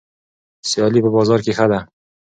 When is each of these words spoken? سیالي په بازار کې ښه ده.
سیالي 0.69 0.99
په 1.03 1.09
بازار 1.15 1.39
کې 1.45 1.51
ښه 1.57 1.65
ده. 1.71 1.79